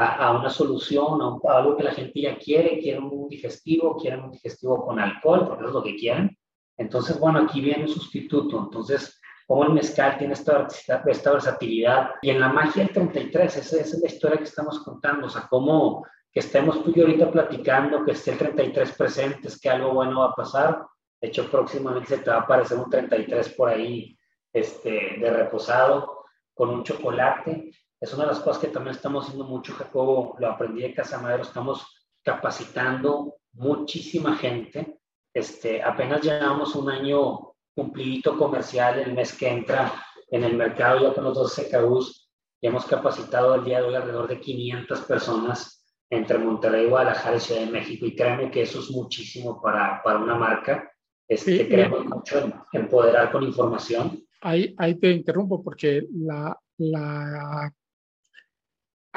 [0.00, 4.30] a, una solución, a, algo que la gente ya quiere, quiere un digestivo, quieren un
[4.30, 6.36] digestivo con alcohol, porque es lo que quieren.
[6.76, 8.58] Entonces, bueno, aquí viene un sustituto.
[8.58, 10.68] Entonces, como el mezcal tiene esta,
[11.06, 12.10] esta versatilidad.
[12.22, 15.30] Y en la magia del 33, esa, esa, es la historia que estamos contando, o
[15.30, 19.70] sea, cómo que estemos tú y ahorita platicando, que esté el 33 presente, es que
[19.70, 20.86] algo bueno va a pasar,
[21.20, 24.16] de hecho, próximamente se te va a aparecer un 33 por ahí
[24.52, 27.70] este, de reposado con un chocolate.
[28.00, 31.20] Es una de las cosas que también estamos haciendo mucho, Jacobo, lo aprendí de Casa
[31.20, 31.84] Madero, estamos
[32.22, 35.00] capacitando muchísima gente.
[35.34, 39.92] Este, apenas llevamos un año cumplidito comercial el mes que entra
[40.30, 42.28] en el mercado ya con los dos CKUs
[42.60, 45.78] y hemos capacitado el día de hoy alrededor de 500 personas
[46.10, 48.06] entre Monterrey, Guadalajara y Ciudad de México.
[48.06, 50.90] Y créeme que eso es muchísimo para, para una marca.
[51.28, 54.24] Este, queremos mucho empoderar con información.
[54.40, 57.72] Ahí, ahí te interrumpo porque la, la,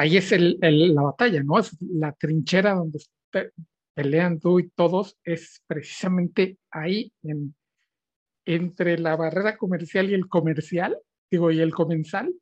[0.02, 1.60] ahí es la batalla, ¿no?
[1.60, 3.00] Es la trinchera donde
[3.94, 7.54] pelean tú y todos, es precisamente ahí, en,
[8.46, 10.98] entre la barrera comercial y el comercial,
[11.30, 12.34] digo, y el comensal,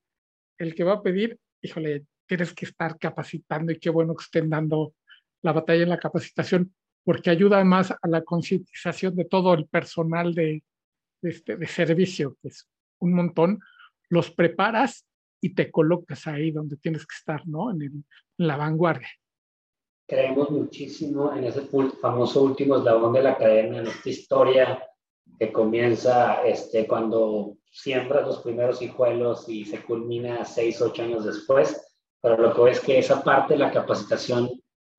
[0.57, 4.49] el que va a pedir, híjole, tienes que estar capacitando y qué bueno que estén
[4.49, 4.93] dando
[5.41, 10.33] la batalla en la capacitación, porque ayuda además a la concientización de todo el personal
[10.33, 10.63] de,
[11.21, 12.69] este, de servicio, que es
[12.99, 13.59] un montón,
[14.07, 15.05] los preparas
[15.41, 17.71] y te colocas ahí donde tienes que estar, ¿no?
[17.71, 18.03] En, en
[18.37, 19.09] la vanguardia.
[20.07, 21.61] Creemos muchísimo en ese
[22.01, 24.83] famoso último eslabón de la academia, en esta historia
[25.39, 31.85] que comienza este, cuando siembras los primeros hijuelos y se culmina seis, ocho años después.
[32.21, 34.49] Pero lo que es que esa parte de la capacitación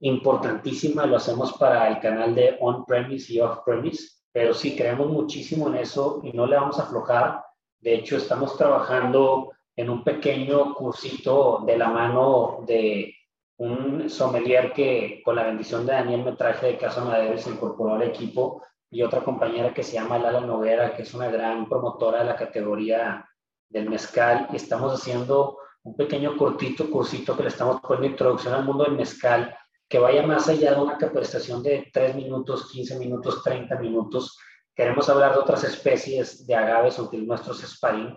[0.00, 5.76] importantísima lo hacemos para el canal de on-premise y off-premise, pero sí creemos muchísimo en
[5.76, 7.42] eso y no le vamos a aflojar.
[7.80, 13.14] De hecho, estamos trabajando en un pequeño cursito de la mano de
[13.58, 17.94] un sommelier que con la bendición de Daniel me traje de Casa Madero se incorporó
[17.94, 22.20] al equipo y otra compañera que se llama Lala Noguera, que es una gran promotora
[22.20, 23.28] de la categoría
[23.68, 28.64] del mezcal y estamos haciendo un pequeño cortito cursito que le estamos poniendo introducción al
[28.64, 29.56] mundo del mezcal
[29.90, 34.38] que vaya más allá de una capacitación de 3 minutos, 15 minutos, 30 minutos.
[34.72, 38.16] Queremos hablar de otras especies de agaves o de nuestros sparring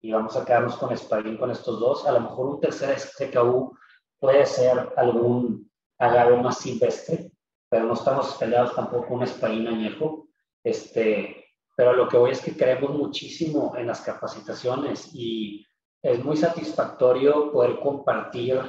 [0.00, 2.06] y vamos a quedarnos con sparring con estos dos.
[2.06, 3.76] A lo mejor un tercer SKU
[4.18, 7.32] puede ser algún agave más silvestre,
[7.68, 10.28] pero no estamos peleados tampoco un sparring añejo.
[10.62, 15.64] Este, pero lo que voy es que creemos muchísimo en las capacitaciones y
[16.02, 18.60] es muy satisfactorio poder compartir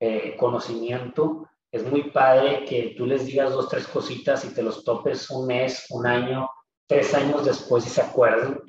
[0.00, 4.84] eh, conocimiento es muy padre que tú les digas dos, tres cositas y te los
[4.84, 6.48] topes un mes, un año,
[6.86, 8.60] tres años después y se acuerden.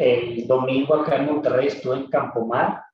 [0.00, 2.84] El domingo acá en Monterrey estuve en Campomar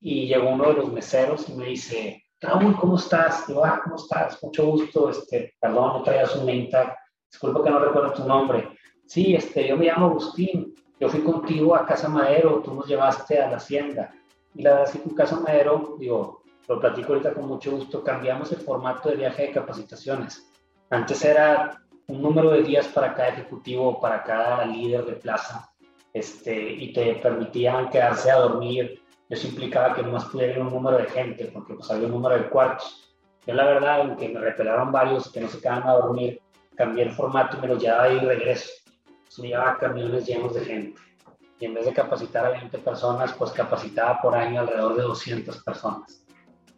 [0.00, 3.46] y llegó uno de los meseros y me dice, Raúl, ¿cómo estás?
[3.46, 4.42] Digo, ah, ¿cómo estás?
[4.42, 6.96] Mucho gusto, este, perdón, no traías un name tag,
[7.30, 8.70] disculpa que no recuerdo tu nombre.
[9.06, 13.40] Sí, este, yo me llamo Agustín, yo fui contigo a Casa Madero, tú nos llevaste
[13.40, 14.12] a la hacienda.
[14.52, 18.50] Y la verdad es que Casa Madero, digo, lo platico ahorita con mucho gusto, cambiamos
[18.50, 20.50] el formato de viaje de capacitaciones.
[20.90, 25.70] Antes era un número de días para cada ejecutivo, para cada líder de plaza,
[26.18, 29.02] este, y te permitían quedarse a dormir.
[29.28, 32.36] Eso implicaba que nomás pudiera ir un número de gente, porque pues había un número
[32.36, 33.16] de cuartos.
[33.46, 36.40] Yo la verdad, aunque me repelaron varios que no se quedaban a dormir,
[36.76, 38.70] cambié el formato y me los llevaba y regreso.
[39.28, 41.00] Eso me llevaba camiones llenos de gente.
[41.60, 45.62] Y en vez de capacitar a 20 personas, pues capacitaba por año alrededor de 200
[45.64, 46.24] personas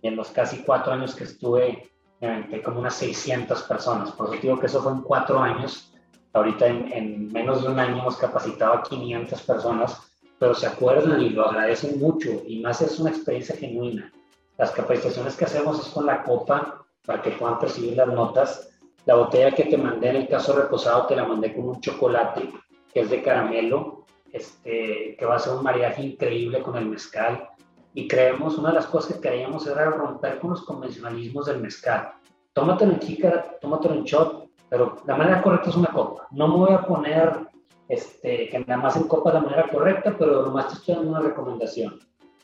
[0.02, 4.12] y en los casi cuatro años que estuve, me como unas 600 personas.
[4.12, 5.89] Por eso digo que eso fue en cuatro años.
[6.32, 10.00] Ahorita en, en, menos de un año hemos capacitado a 500 personas,
[10.38, 14.12] pero se acuerdan y lo agradecen mucho y más es una experiencia genuina.
[14.56, 18.70] Las capacitaciones que hacemos es con la copa para que puedan percibir las notas.
[19.06, 22.50] La botella que te mandé en el caso reposado te la mandé con un chocolate
[22.92, 27.48] que es de caramelo, este, que va a ser un mariaje increíble con el mezcal
[27.94, 32.12] y creemos, una de las cosas que queríamos era romper con los convencionalismos del mezcal.
[32.52, 36.28] Tómatelo en chica, tómatelo en shot, pero la manera correcta es una copa.
[36.30, 37.48] No me voy a poner
[37.88, 41.20] este, que nada más en copa la manera correcta, pero nomás te estoy dando una
[41.20, 41.98] recomendación.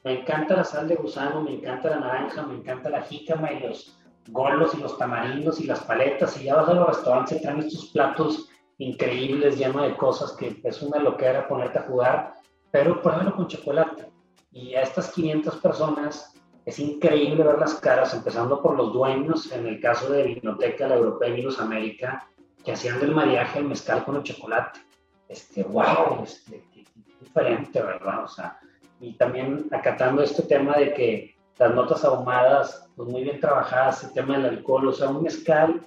[0.04, 3.60] Me encanta la sal de gusano, me encanta la naranja, me encanta la jícama y
[3.60, 3.96] los
[4.28, 6.40] golos y los tamarindos y las paletas.
[6.40, 10.60] Y ya vas a los restaurantes y traen estos platos increíbles, llenos de cosas que
[10.62, 12.34] es una loquera ponerte a jugar,
[12.70, 14.10] pero pruébalo con chocolate
[14.52, 16.34] y a estas 500 personas
[16.66, 20.96] es increíble ver las caras, empezando por los dueños, en el caso de Vinoteca, la
[20.96, 22.28] Europea y Vinos América,
[22.64, 24.80] que hacían del mariaje el mezcal con el chocolate.
[25.28, 26.64] Este, wow, este,
[27.20, 28.24] diferente, ¿verdad?
[28.24, 28.58] O sea,
[29.00, 34.12] y también acatando este tema de que las notas ahumadas, pues muy bien trabajadas, el
[34.12, 35.86] tema del alcohol, o sea, un mezcal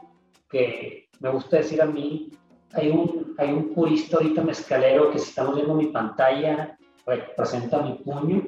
[0.50, 2.32] que me gusta decir a mí,
[2.72, 7.96] hay un, hay un purista ahorita mezcalero que si estamos viendo mi pantalla, representa mi
[7.96, 8.48] puño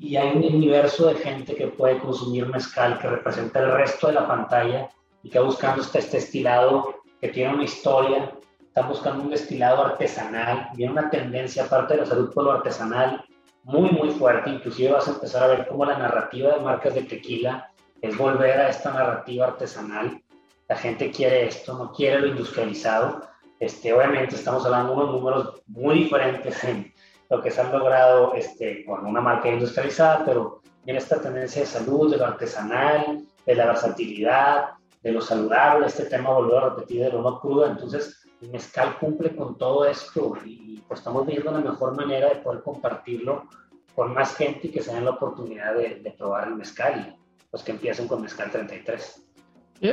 [0.00, 4.14] y hay un universo de gente que puede consumir mezcal que representa el resto de
[4.14, 4.88] la pantalla
[5.22, 10.68] y que buscando este, este destilado que tiene una historia, están buscando un destilado artesanal,
[10.74, 13.24] viene una tendencia aparte de la salud por lo artesanal
[13.64, 17.02] muy muy fuerte, inclusive vas a empezar a ver cómo la narrativa de marcas de
[17.02, 20.22] tequila es volver a esta narrativa artesanal,
[20.68, 23.22] la gente quiere esto, no quiere lo industrializado,
[23.58, 26.94] este, obviamente estamos hablando de unos números muy diferentes en,
[27.30, 31.66] lo que se han logrado este, con una marca industrializada, pero en esta tendencia de
[31.66, 34.70] salud, de lo artesanal, de la versatilidad,
[35.02, 38.98] de lo saludable, este tema volvió a repetir de lo no crudo, entonces el mezcal
[38.98, 43.48] cumple con todo esto y pues estamos viendo la mejor manera de poder compartirlo
[43.94, 47.62] con más gente y que se den la oportunidad de, probar el mezcal y pues
[47.62, 49.26] que empiecen con mezcal 33.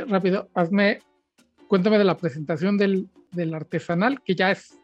[0.08, 1.00] rápido, hazme,
[1.68, 4.78] cuéntame de la presentación del, del artesanal, que ya es,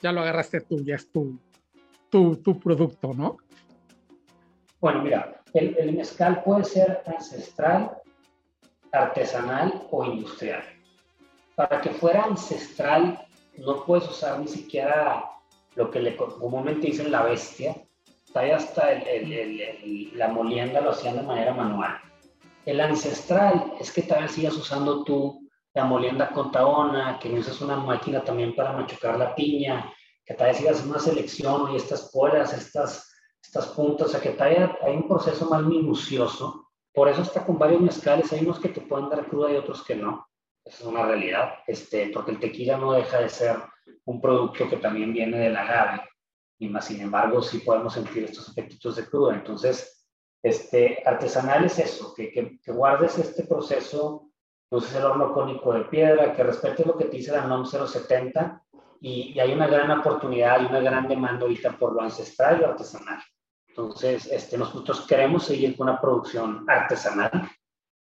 [0.00, 1.40] ya lo agarraste tú, ya es tu,
[2.10, 3.38] tu, tu producto, ¿no?
[4.80, 7.96] Bueno, mira, el, mezcal puede ser ancestral
[8.92, 10.62] artesanal o industrial.
[11.54, 13.18] Para que fuera ancestral,
[13.58, 15.24] no puedes usar ni siquiera
[15.74, 17.74] lo que le comúnmente dicen la bestia.
[18.34, 19.02] Hasta
[20.12, 21.98] la molienda lo hacían de manera manual.
[22.66, 27.60] El ancestral es que tal vez sigas usando tú la molienda con taona, que usas
[27.62, 29.90] una máquina también para machucar la piña,
[30.26, 34.30] que tal vez sigas una selección y estas polas, estas, estas puntas, o sea que
[34.30, 36.68] tal hay un proceso más minucioso.
[36.92, 39.84] Por eso está con varios mezcales, hay unos que te pueden dar cruda y otros
[39.84, 40.26] que no.
[40.64, 43.56] Esa es una realidad, este, porque el tequila no deja de ser
[44.04, 46.02] un producto que también viene del agave,
[46.58, 49.34] y más sin embargo sí podemos sentir estos efectitos de cruda.
[49.34, 50.08] Entonces,
[50.42, 54.30] este, artesanal es eso, que, que, guardes este proceso,
[54.70, 58.65] uses el horno cónico de piedra, que respetes lo que te dice la NOM 070,
[59.00, 62.60] y, y, hay una gran oportunidad y una gran demanda ahorita por lo ancestral y
[62.60, 63.20] lo artesanal.
[63.68, 67.50] Entonces, este, nosotros queremos seguir con una producción artesanal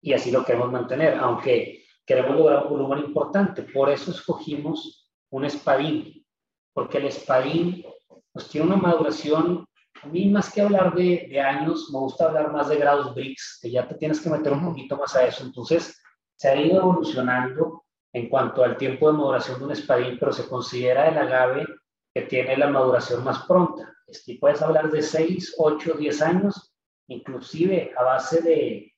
[0.00, 3.62] y así lo queremos mantener, aunque queremos lograr un volumen importante.
[3.64, 6.24] Por eso escogimos un espadín,
[6.72, 7.84] porque el espadín
[8.32, 9.66] pues, tiene una maduración,
[10.02, 13.58] a mí más que hablar de, de, años, me gusta hablar más de grados BRICS,
[13.60, 15.44] que ya te tienes que meter un poquito más a eso.
[15.44, 16.00] Entonces,
[16.36, 20.48] se ha ido evolucionando en cuanto al tiempo de maduración de un espadín, pero se
[20.48, 21.66] considera el agave
[22.14, 23.94] que tiene la maduración más pronta.
[24.06, 26.74] Este, puedes hablar de 6, 8, 10 años,
[27.08, 28.94] inclusive a base de,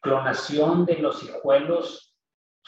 [0.00, 2.16] clonación de los hijuelos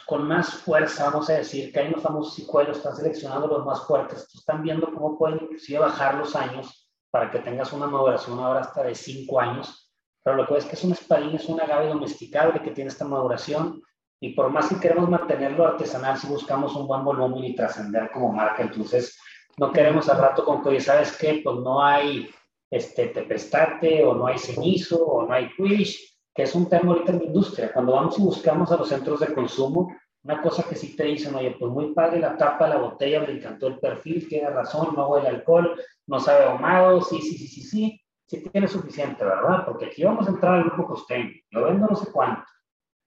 [0.07, 3.87] con más fuerza, vamos a decir, que hay unos famosos hijuelos, están seleccionando los más
[3.87, 8.61] fuertes, están viendo cómo pueden inclusive bajar los años para que tengas una maduración ahora
[8.61, 11.61] hasta de 5 años, pero lo que ves es que es un espadín, es un
[11.61, 13.83] agave domesticable que tiene esta maduración,
[14.21, 18.33] y por más que queremos mantenerlo artesanal, si buscamos un buen volumen y trascender como
[18.33, 19.19] marca, entonces
[19.57, 21.41] no queremos al rato con que, ¿sabes qué?
[21.43, 22.29] Pues no hay
[22.71, 25.99] este, tepestate, o no hay cenizo, o no hay quiche,
[26.35, 27.73] que es un tema ahorita en la industria.
[27.73, 31.35] Cuando vamos y buscamos a los centros de consumo, una cosa que sí te dicen,
[31.35, 35.09] oye, pues muy padre la tapa la botella, me encantó el perfil, tiene razón, no
[35.09, 39.65] huele alcohol, no sabe ahumado, sí, sí, sí, sí, sí, sí tiene suficiente, ¿verdad?
[39.65, 42.43] Porque aquí vamos a entrar al grupo costeño, yo vendo no sé cuánto,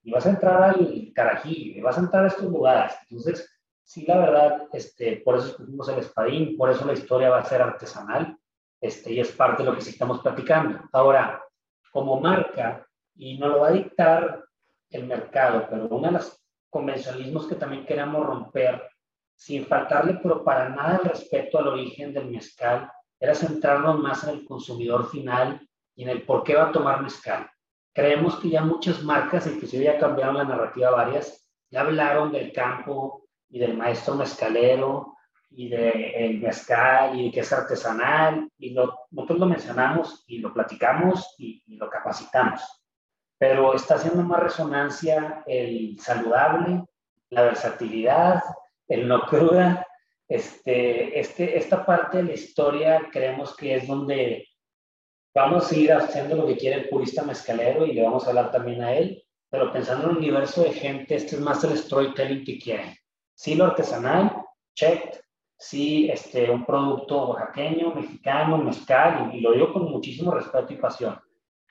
[0.04, 2.94] y vas a entrar al Carají, y vas a entrar a estos lugares.
[3.10, 3.50] Entonces,
[3.82, 7.46] sí, la verdad, este, por eso escogimos el espadín, por eso la historia va a
[7.46, 8.38] ser artesanal,
[8.82, 10.82] este, y es parte de lo que sí estamos platicando.
[10.92, 11.42] Ahora,
[11.92, 12.86] como marca,
[13.16, 14.44] y no lo va a dictar
[14.90, 18.90] el mercado, pero uno de los convencionalismos que también queremos romper,
[19.36, 24.32] sin faltarle pero para nada el respeto al origen del mezcal, era centrarnos más en
[24.32, 27.50] el consumidor final y en el por qué va a tomar mezcal.
[27.94, 33.28] Creemos que ya muchas marcas, inclusive ya cambiaron la narrativa varias, ya hablaron del campo
[33.50, 35.16] y del maestro mezcalero
[35.52, 40.52] y del mezcal y de que es artesanal y lo, nosotros lo mencionamos y lo
[40.54, 42.62] platicamos y, y lo capacitamos
[43.44, 46.86] pero está haciendo más resonancia el saludable,
[47.30, 48.42] la versatilidad,
[48.88, 49.86] el no cruda.
[50.30, 54.48] Este, este, esta parte de la historia creemos que es donde
[55.34, 58.52] vamos a ir haciendo lo que quiere el purista mezcalero y le vamos a hablar
[58.52, 62.44] también a él, pero pensando en un universo de gente, este es más el storytelling
[62.44, 62.96] que quieren.
[63.36, 64.32] Sí, lo artesanal,
[64.76, 65.24] check,
[65.58, 71.20] sí, este, un producto oaxaqueño, mexicano, mezcal, y lo digo con muchísimo respeto y pasión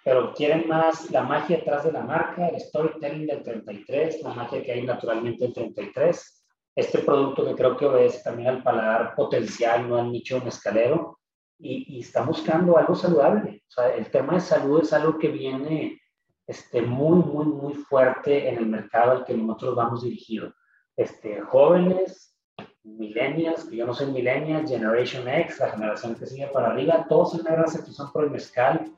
[0.05, 4.63] pero quieren más la magia detrás de la marca, el storytelling del 33, la magia
[4.63, 6.45] que hay naturalmente en 33.
[6.75, 11.19] Este producto que creo que obedece también al paladar potencial, no al nicho mezcalero,
[11.63, 13.63] y, y está buscando algo saludable.
[13.69, 16.01] O sea, el tema de salud es algo que viene
[16.47, 20.55] este, muy, muy, muy fuerte en el mercado al que nosotros vamos dirigidos.
[20.97, 22.37] Este, jóvenes,
[22.83, 27.35] millennials, que yo no soy millennials, Generation X, la generación que sigue para arriba, todos
[27.35, 28.91] en la gran son por el mezcal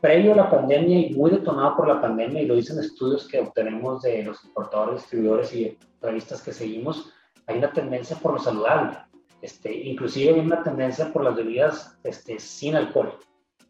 [0.00, 3.38] previo a la pandemia y muy detonado por la pandemia, y lo dicen estudios que
[3.38, 7.12] obtenemos de los importadores, distribuidores y revistas que seguimos,
[7.46, 8.98] hay una tendencia por lo saludable.
[9.42, 13.18] Este, inclusive hay una tendencia por las bebidas este, sin alcohol.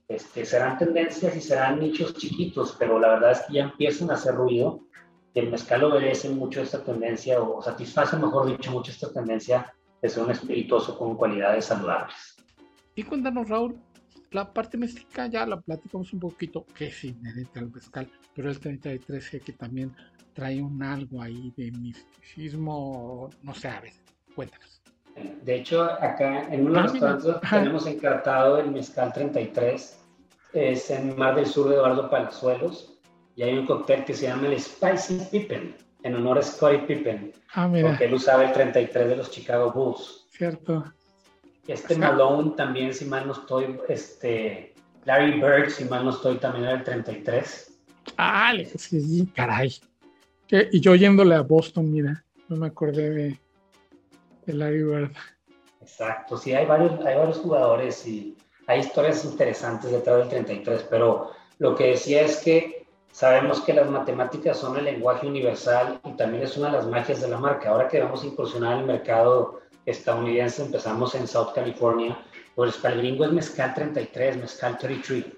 [0.06, 4.14] Este, serán tendencias y serán nichos chiquitos, pero la verdad es que ya empiezan a
[4.14, 4.80] hacer ruido.
[5.34, 10.22] El mezcal obedece mucho esta tendencia, o satisface, mejor dicho, mucho esta tendencia de ser
[10.24, 12.36] un espirituoso con cualidades saludables.
[12.94, 13.80] Y cuéntanos, Raúl,
[14.30, 18.60] la parte mística ya la platicamos un poquito, que es inherente al mezcal, pero el
[18.60, 19.94] 33 sé que también
[20.34, 24.02] trae un algo ahí de misticismo, no sé, a veces.
[24.34, 24.82] Cuéntanos.
[25.42, 29.98] De hecho, acá en uno de los restaurantes tenemos encartado el mezcal 33,
[30.54, 32.98] es en Mar del Sur de Eduardo Palazuelos,
[33.36, 37.32] y hay un cóctel que se llama el Spicy Pippen, en honor a Scottie Pippen,
[37.54, 37.90] ah, mira.
[37.90, 40.26] porque él usaba el 33 de los Chicago Bulls.
[40.30, 40.84] Cierto.
[41.66, 46.64] Este Malone también, si mal no estoy, este, Larry Bird, si mal no estoy, también
[46.64, 47.78] era el 33.
[48.16, 49.72] Ah, sí, caray.
[50.50, 53.38] Y yo yéndole a Boston, mira, no me acordé de,
[54.46, 55.12] de Larry Bird.
[55.80, 58.36] Exacto, sí, hay varios, hay varios jugadores y
[58.66, 63.88] hay historias interesantes detrás del 33, pero lo que decía es que sabemos que las
[63.88, 67.70] matemáticas son el lenguaje universal y también es una de las magias de la marca.
[67.70, 72.16] Ahora que vamos a incursionar el mercado estadounidense, empezamos en South California,
[72.54, 75.36] pues para el gringo es Mezcal 33, Mezcal 33.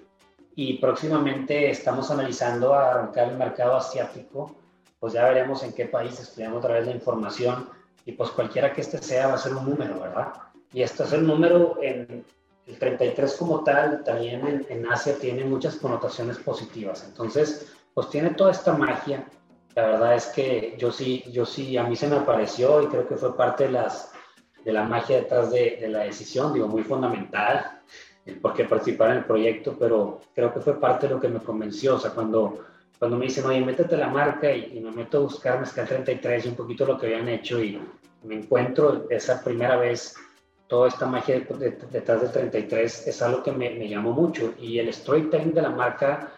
[0.57, 4.55] Y próximamente estamos analizando arrancar el mercado asiático,
[4.99, 7.69] pues ya veremos en qué país estudiamos a través de la información
[8.05, 10.33] y pues cualquiera que este sea va a ser un número, ¿verdad?
[10.71, 12.23] Y esto es el número en,
[12.67, 17.03] el 33 como tal, también en, Asia tiene muchas connotaciones positivas.
[17.07, 19.25] Entonces, pues tiene toda esta magia.
[19.75, 23.07] La verdad es que yo sí, yo sí, a mí se me apareció y creo
[23.07, 24.11] que fue parte de, las,
[24.63, 27.81] de la magia detrás de, la decisión, digo, muy fundamental,
[28.25, 31.27] el por qué participar en el proyecto, pero creo que fue parte de lo que
[31.27, 31.95] me convenció.
[31.95, 32.65] O sea, cuando,
[32.99, 36.45] cuando me dicen, oye, métete la marca y, y me meto a buscar Mezcal 33
[36.45, 37.79] y un poquito lo que habían hecho y
[38.23, 40.15] me encuentro esa primera vez
[40.67, 41.45] toda esta magia
[41.91, 45.69] detrás del 33 es algo que me, me, llamó mucho y el storytelling de la
[45.69, 46.31] marca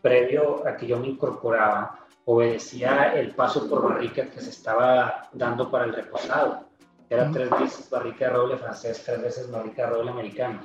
[0.00, 5.70] previo a que yo me incorporaba obedecía el paso por barrica que se estaba dando
[5.70, 6.68] para el reposado.
[7.10, 10.60] Era tres veces barrica de roble francés, tres veces barrica de roble americano.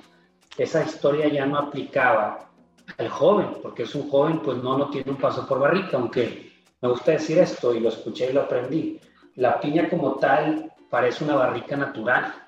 [0.57, 2.51] Esa historia ya no aplicaba
[2.97, 6.51] al joven, porque es un joven, pues no, no tiene un paso por barrica, aunque
[6.81, 8.99] me gusta decir esto y lo escuché y lo aprendí.
[9.35, 12.47] La piña como tal parece una barrica natural,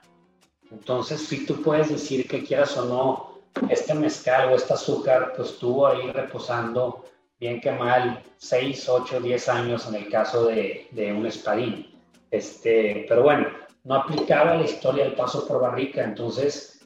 [0.72, 5.50] entonces, si tú puedes decir que quieras o no, este mezcal o este azúcar, pues
[5.50, 7.06] estuvo ahí reposando
[7.40, 11.88] bien que mal 6, 8, 10 años en el caso de, de un espadín.
[12.30, 13.48] Este, pero bueno,
[13.84, 16.79] no aplicaba la historia del paso por barrica, entonces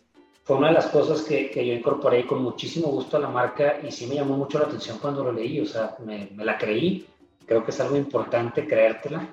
[0.43, 3.79] fue una de las cosas que, que, yo incorporé con muchísimo gusto a la marca
[3.81, 6.57] y sí me llamó mucho la atención cuando lo leí, o sea, me, me la
[6.57, 7.07] creí,
[7.45, 9.27] creo que es algo importante creértela,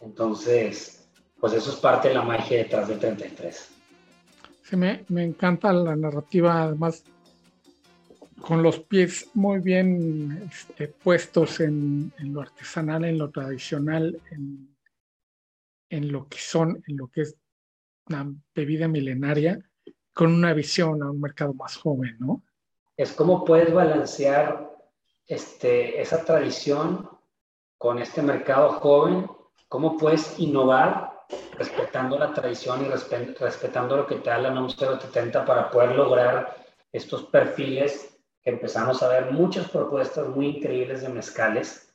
[0.00, 1.08] entonces,
[1.38, 3.74] pues eso es parte de la magia detrás del 33
[4.76, 7.04] me, me encanta la narrativa, además
[8.40, 14.76] con los pies muy bien este, puestos en, lo artesanal, en lo tradicional, en,
[15.88, 17.36] en, lo que son, en lo que es
[18.06, 19.58] una bebida milenaria,
[20.14, 22.40] con una visión a un mercado más joven, ¿no?
[22.96, 24.70] Es como puedes balancear
[25.26, 27.10] este, esa tradición
[27.76, 29.28] con este mercado joven,
[29.68, 31.26] cómo puedes innovar
[31.58, 36.56] respetando la tradición y respetando lo que te da la NOM 070 para poder lograr
[36.92, 41.92] estos perfiles que empezamos a ver muchas propuestas muy increíbles de mezcales,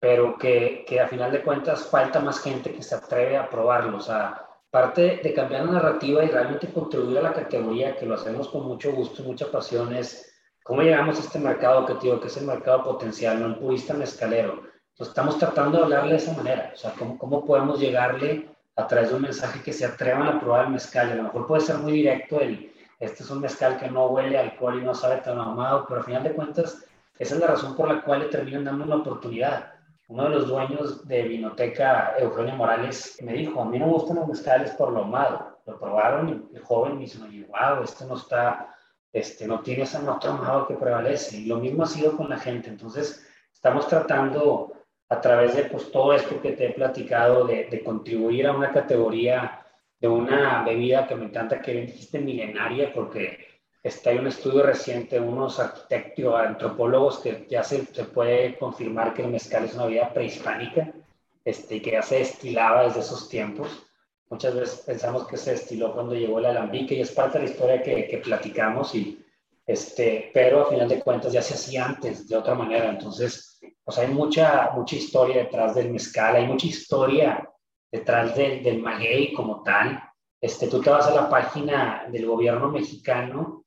[0.00, 3.98] pero que, que a final de cuentas falta más gente que se atreve a probarlo.
[3.98, 8.16] O sea, parte de cambiar la narrativa y realmente contribuir a la categoría, que lo
[8.16, 12.26] hacemos con mucho gusto y mucha pasión, es cómo llegamos a este mercado objetivo, que
[12.26, 14.64] es el mercado potencial, no el purista mezcalero.
[14.90, 18.88] Entonces, estamos tratando de hablarle de esa manera, o sea, cómo, cómo podemos llegarle a
[18.88, 21.08] través de un mensaje que se atrevan a probar el mezcal.
[21.08, 24.36] a lo mejor puede ser muy directo el, este es un mezcal que no huele
[24.38, 26.84] a alcohol y no sabe tan ahumado, pero al final de cuentas,
[27.16, 29.73] esa es la razón por la cual le terminan dando una oportunidad.
[30.08, 34.16] Uno de los dueños de Vinoteca, Eugenio Morales, me dijo, a mí no me gustan
[34.16, 35.58] los mezcales por lo ahumado.
[35.64, 38.74] Lo probaron y el joven me dice, wow, este no está,
[39.12, 41.38] este no tiene ese nota ahumado que prevalece.
[41.38, 42.68] Y lo mismo ha sido con la gente.
[42.68, 44.72] Entonces, estamos tratando
[45.08, 49.64] a través de pues, todo esto que te he platicado, de, contribuir a una categoría
[49.98, 53.53] de una bebida que me encanta que dijiste milenaria, porque
[53.84, 59.22] está hay un estudio reciente unos arquitectos, antropólogos, que ya se, se, puede confirmar que
[59.22, 60.90] el mezcal es una bebida prehispánica
[61.44, 63.68] este, que ya se destilaba desde esos tiempos.
[64.30, 67.50] Muchas veces pensamos que se destiló cuando llegó el alambique y es parte de la
[67.50, 69.22] historia que, que platicamos, y,
[69.66, 72.88] este, pero a final de cuentas ya se hacía antes, de otra manera.
[72.88, 77.50] Entonces, pues hay mucha, mucha historia detrás del mezcal, hay mucha historia
[77.92, 80.02] detrás del, del maguey como tal.
[80.40, 83.63] Este, tú te vas a la página del gobierno mexicano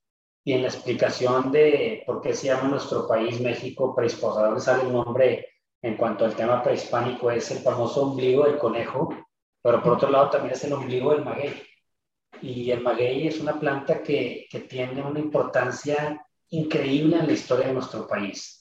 [0.48, 4.84] y en la explicación de por qué se llama nuestro país México prehispánico, donde sale
[4.84, 5.48] el nombre
[5.82, 9.14] en cuanto al tema prehispánico, es el famoso ombligo del conejo,
[9.62, 11.54] pero por otro lado también es el ombligo del maguey.
[12.42, 17.68] Y el maguey es una planta que, que tiene una importancia increíble en la historia
[17.68, 18.58] de nuestro país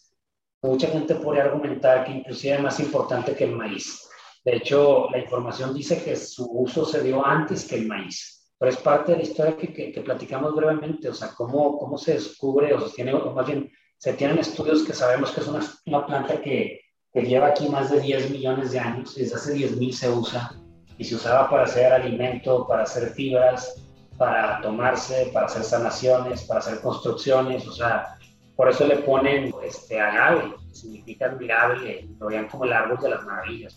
[0.66, 4.08] mucha gente podría argumentar que inclusive es más importante que el maíz.
[4.44, 8.70] De hecho, la información dice que su uso se dio antes que el maíz, pero
[8.70, 12.72] es parte de la historia que, que, platicamos brevemente, o sea, cómo, cómo se descubre
[12.72, 16.06] o se tiene, o más bien, se tienen estudios que sabemos que es una, una
[16.06, 16.80] planta que,
[17.12, 20.52] que, lleva aquí más de 10 millones de años, desde hace 10 mil se usa
[20.98, 23.82] y se usaba para hacer alimento, para hacer fibras,
[24.16, 28.16] para tomarse, para hacer sanaciones, para hacer construcciones, o sea,
[28.56, 33.10] por eso le ponen este, agave, que significa admirable, lo veían como el árbol de
[33.10, 33.76] las maravillas.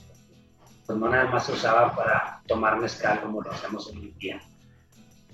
[0.86, 4.42] Pues no nada más se usaba para tomar mezcal como lo hacemos hoy en día.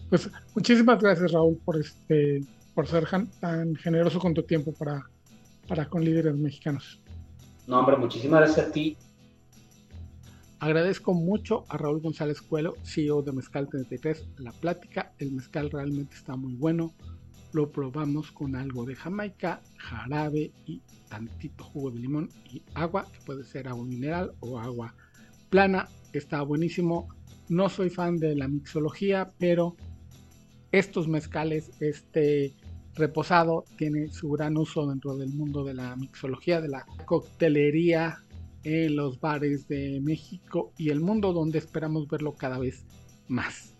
[0.09, 2.41] Pues muchísimas gracias Raúl por este
[2.75, 3.07] por ser
[3.39, 5.09] tan generoso con tu tiempo para,
[5.67, 7.01] para con líderes mexicanos.
[7.67, 8.97] No, hombre, muchísimas gracias a ti.
[10.59, 15.13] Agradezco mucho a Raúl González Cuelo, CEO de Mezcal 33, la plática.
[15.19, 16.93] El mezcal realmente está muy bueno.
[17.53, 23.19] Lo probamos con algo de Jamaica, jarabe y tantito jugo de limón y agua, que
[23.25, 24.93] puede ser agua mineral o agua
[25.49, 25.87] plana.
[26.11, 27.07] Está buenísimo.
[27.47, 29.75] No soy fan de la mixología, pero
[30.71, 32.53] estos mezcales, este
[32.95, 38.19] reposado, tiene su gran uso dentro del mundo de la mixología, de la coctelería
[38.63, 42.83] en los bares de México y el mundo donde esperamos verlo cada vez
[43.27, 43.73] más.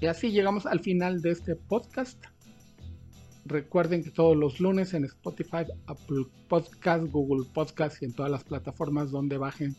[0.00, 2.18] Y así llegamos al final de este podcast.
[3.44, 8.44] Recuerden que todos los lunes en Spotify, Apple Podcast, Google Podcast y en todas las
[8.44, 9.76] plataformas donde bajen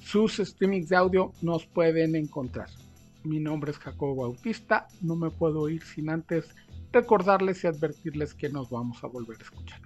[0.00, 2.68] sus streamings de audio nos pueden encontrar.
[3.24, 4.86] Mi nombre es Jacobo Bautista.
[5.02, 6.54] No me puedo ir sin antes
[6.92, 9.80] recordarles y advertirles que nos vamos a volver a escuchar.